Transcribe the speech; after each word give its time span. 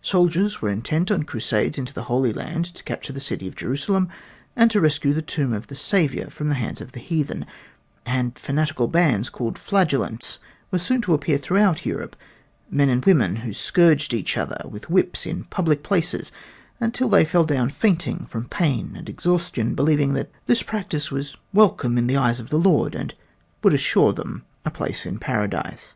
Soldiers 0.00 0.62
were 0.62 0.70
intent 0.70 1.10
on 1.10 1.24
crusades 1.24 1.76
into 1.76 1.92
the 1.92 2.04
Holy 2.04 2.32
Land 2.32 2.64
to 2.74 2.82
capture 2.84 3.12
the 3.12 3.20
city 3.20 3.46
of 3.46 3.54
Jerusalem 3.54 4.08
and 4.56 4.70
to 4.70 4.80
rescue 4.80 5.12
the 5.12 5.20
tomb 5.20 5.52
of 5.52 5.66
the 5.66 5.76
Savior 5.76 6.30
from 6.30 6.48
the 6.48 6.54
hands 6.54 6.80
of 6.80 6.92
the 6.92 7.00
heathen, 7.00 7.44
and 8.06 8.38
fanatical 8.38 8.88
bands 8.88 9.28
called 9.28 9.58
"flagellants" 9.58 10.38
were 10.70 10.78
soon 10.78 11.02
to 11.02 11.12
appear 11.12 11.36
throughout 11.36 11.84
Europe 11.84 12.16
men 12.70 12.88
and 12.88 13.04
women 13.04 13.36
who 13.44 13.52
scourged 13.52 14.14
each 14.14 14.38
other 14.38 14.56
with 14.66 14.88
whips 14.88 15.26
in 15.26 15.44
public 15.44 15.82
places 15.82 16.32
until 16.80 17.10
they 17.10 17.26
fell 17.26 17.44
down 17.44 17.68
fainting 17.68 18.24
from 18.24 18.48
pain 18.48 18.94
and 18.96 19.06
exhaustion, 19.06 19.74
believing 19.74 20.14
that 20.14 20.30
this 20.46 20.62
practice 20.62 21.10
was 21.10 21.36
welcome 21.52 21.98
in 21.98 22.06
the 22.06 22.16
eyes 22.16 22.40
of 22.40 22.48
the 22.48 22.56
Lord 22.56 22.94
and 22.94 23.12
would 23.62 23.74
assure 23.74 24.14
them 24.14 24.46
a 24.64 24.70
place 24.70 25.04
in 25.04 25.18
Paradise. 25.18 25.92